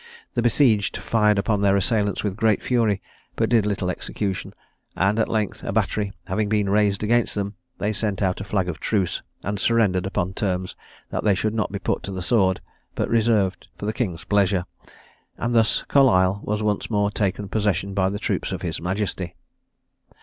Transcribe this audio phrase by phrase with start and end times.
[0.33, 3.03] The besieged fired upon their assailants with great fury,
[3.35, 4.55] but did little execution;
[4.95, 8.67] and at length a battery having been raised against them, they sent out a flag
[8.67, 10.75] of truce, and surrendered upon terms
[11.11, 12.61] that they should not be put to the sword,
[12.95, 14.65] but reserved for the king's pleasure,
[15.37, 19.35] and thus Carlisle was once more taken possession of by the troops of his majesty.